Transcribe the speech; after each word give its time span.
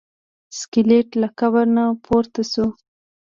سکلیټ 0.59 1.07
له 1.21 1.27
قبر 1.39 1.65
نه 1.75 1.83
پورته 2.05 2.41
شو. 2.51 2.65